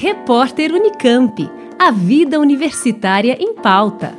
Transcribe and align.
Repórter 0.00 0.72
Unicamp. 0.72 1.50
A 1.76 1.90
vida 1.90 2.38
universitária 2.38 3.36
em 3.40 3.52
pauta. 3.56 4.16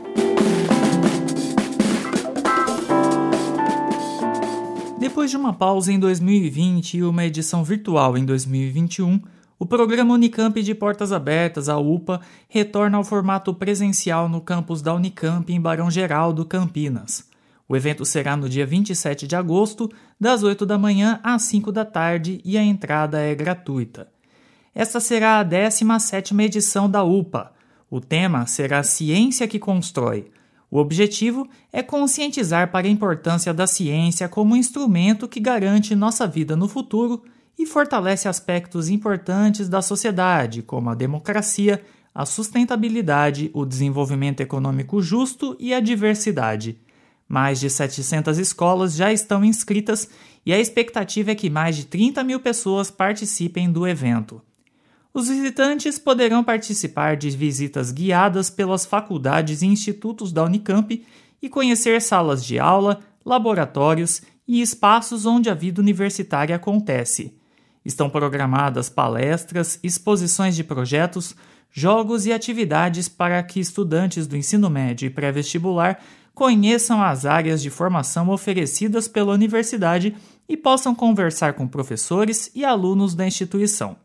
Depois 5.00 5.32
de 5.32 5.38
uma 5.38 5.54
pausa 5.54 5.94
em 5.94 5.98
2020 5.98 6.98
e 6.98 7.04
uma 7.04 7.24
edição 7.24 7.64
virtual 7.64 8.18
em 8.18 8.26
2021, 8.26 9.22
o 9.58 9.66
programa 9.66 10.16
Unicamp 10.16 10.62
de 10.62 10.76
Portas 10.76 11.14
Abertas, 11.14 11.70
a 11.70 11.78
UPA, 11.78 12.20
retorna 12.50 12.98
ao 12.98 13.06
formato 13.06 13.54
presencial 13.54 14.28
no 14.28 14.42
campus 14.42 14.82
da 14.82 14.94
Unicamp 14.94 15.50
em 15.50 15.62
Barão 15.62 15.90
Geraldo, 15.90 16.44
Campinas. 16.44 17.30
O 17.70 17.78
evento 17.78 18.04
será 18.04 18.36
no 18.36 18.50
dia 18.50 18.66
27 18.66 19.26
de 19.26 19.34
agosto, 19.38 19.90
das 20.20 20.44
8 20.44 20.66
da 20.66 20.78
manhã 20.78 21.22
às 21.24 21.44
5 21.44 21.72
da 21.72 21.86
tarde 21.86 22.42
e 22.44 22.58
a 22.58 22.62
entrada 22.62 23.22
é 23.22 23.34
gratuita. 23.34 24.19
Esta 24.80 25.02
será 25.02 25.42
a 25.42 25.46
17ª 25.46 26.42
edição 26.42 26.90
da 26.90 27.04
UPA. 27.04 27.52
O 27.92 28.00
tema 28.00 28.48
será 28.48 28.82
Ciência 28.82 29.46
que 29.46 29.60
Constrói. 29.60 30.32
O 30.72 30.78
objetivo 30.78 31.46
é 31.70 31.84
conscientizar 31.84 32.72
para 32.72 32.88
a 32.88 32.90
importância 32.90 33.54
da 33.54 33.68
ciência 33.68 34.30
como 34.30 34.56
instrumento 34.56 35.28
que 35.28 35.42
garante 35.42 35.94
nossa 35.96 36.26
vida 36.26 36.56
no 36.56 36.70
futuro 36.70 37.26
e 37.58 37.66
fortalece 37.66 38.30
aspectos 38.30 38.88
importantes 38.88 39.68
da 39.68 39.82
sociedade, 39.82 40.62
como 40.62 40.90
a 40.90 40.96
democracia, 40.96 41.84
a 42.16 42.26
sustentabilidade, 42.26 43.52
o 43.54 43.66
desenvolvimento 43.66 44.40
econômico 44.40 45.02
justo 45.02 45.58
e 45.60 45.74
a 45.74 45.82
diversidade. 45.82 46.80
Mais 47.28 47.60
de 47.60 47.70
700 47.70 48.38
escolas 48.38 48.96
já 48.96 49.12
estão 49.12 49.44
inscritas 49.44 50.08
e 50.46 50.54
a 50.54 50.58
expectativa 50.58 51.32
é 51.32 51.36
que 51.36 51.50
mais 51.50 51.76
de 51.76 51.86
30 51.86 52.24
mil 52.24 52.40
pessoas 52.40 52.90
participem 52.90 53.70
do 53.70 53.86
evento. 53.86 54.42
Os 55.20 55.28
visitantes 55.28 56.00
poderão 56.00 56.42
participar 56.42 57.18
de 57.18 57.30
visitas 57.32 57.92
guiadas 57.92 58.50
pelas 58.50 58.86
faculdades 58.86 59.62
e 59.62 59.66
institutos 59.66 60.32
da 60.32 60.46
Unicamp 60.46 61.06
e 61.42 61.50
conhecer 61.50 62.02
salas 62.02 62.42
de 62.42 62.58
aula, 62.58 63.02
laboratórios 63.26 64.22
e 64.48 64.62
espaços 64.62 65.26
onde 65.26 65.50
a 65.50 65.54
vida 65.54 65.82
universitária 65.82 66.56
acontece. 66.56 67.34
Estão 67.84 68.10
programadas 68.10 68.88
palestras, 68.88 69.78
exposições 69.84 70.56
de 70.56 70.64
projetos, 70.64 71.36
jogos 71.70 72.26
e 72.26 72.32
atividades 72.32 73.10
para 73.10 73.44
que 73.44 73.60
estudantes 73.60 74.26
do 74.26 74.38
ensino 74.38 74.70
médio 74.70 75.06
e 75.06 75.10
pré-vestibular 75.10 76.00
conheçam 76.34 77.04
as 77.04 77.26
áreas 77.26 77.62
de 77.62 77.70
formação 77.70 78.30
oferecidas 78.30 79.06
pela 79.06 79.34
universidade 79.34 80.16
e 80.48 80.56
possam 80.56 80.96
conversar 80.96 81.56
com 81.56 81.68
professores 81.68 82.50
e 82.56 82.64
alunos 82.64 83.14
da 83.14 83.28
instituição. 83.28 83.98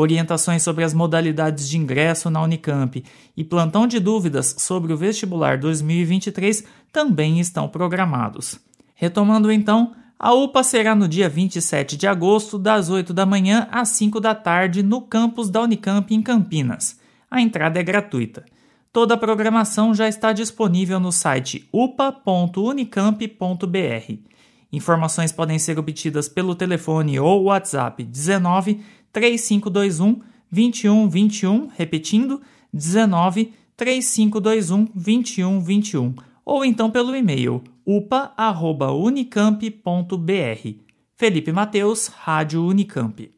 Orientações 0.00 0.62
sobre 0.62 0.82
as 0.82 0.94
modalidades 0.94 1.68
de 1.68 1.76
ingresso 1.76 2.30
na 2.30 2.40
Unicamp 2.40 3.04
e 3.36 3.44
plantão 3.44 3.86
de 3.86 4.00
dúvidas 4.00 4.54
sobre 4.56 4.94
o 4.94 4.96
vestibular 4.96 5.58
2023 5.58 6.64
também 6.90 7.38
estão 7.38 7.68
programados. 7.68 8.58
Retomando 8.94 9.52
então, 9.52 9.92
a 10.18 10.32
UPA 10.32 10.62
será 10.62 10.94
no 10.94 11.06
dia 11.06 11.28
27 11.28 11.98
de 11.98 12.06
agosto, 12.06 12.58
das 12.58 12.88
8 12.88 13.12
da 13.12 13.26
manhã 13.26 13.68
às 13.70 13.90
5 13.90 14.18
da 14.20 14.34
tarde, 14.34 14.82
no 14.82 15.02
campus 15.02 15.50
da 15.50 15.60
Unicamp 15.60 16.14
em 16.14 16.22
Campinas. 16.22 16.98
A 17.30 17.42
entrada 17.42 17.78
é 17.78 17.82
gratuita. 17.82 18.46
Toda 18.90 19.12
a 19.12 19.18
programação 19.18 19.94
já 19.94 20.08
está 20.08 20.32
disponível 20.32 20.98
no 20.98 21.12
site 21.12 21.68
upa.unicamp.br. 21.70 24.30
Informações 24.72 25.32
podem 25.32 25.58
ser 25.58 25.78
obtidas 25.78 26.28
pelo 26.28 26.54
telefone 26.54 27.18
ou 27.18 27.44
WhatsApp 27.44 28.04
19 28.04 28.80
3521 29.12 30.20
2121, 30.50 31.68
repetindo, 31.76 32.40
19 32.72 33.52
3521 33.76 34.88
2121, 34.94 36.14
ou 36.44 36.64
então 36.64 36.90
pelo 36.90 37.14
e-mail 37.14 37.62
upa@unicamp.br. 37.86 40.74
Felipe 41.16 41.52
Mateus, 41.52 42.08
Rádio 42.08 42.64
Unicamp. 42.64 43.30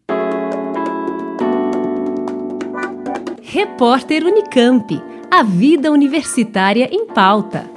Repórter 3.42 4.24
Unicamp. 4.24 5.02
A 5.30 5.42
vida 5.42 5.90
universitária 5.90 6.88
em 6.92 7.06
pauta. 7.06 7.70